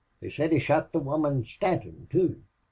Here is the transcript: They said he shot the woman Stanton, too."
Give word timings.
They 0.19 0.31
said 0.31 0.51
he 0.51 0.57
shot 0.57 0.93
the 0.93 0.99
woman 0.99 1.45
Stanton, 1.45 2.07
too." 2.09 2.41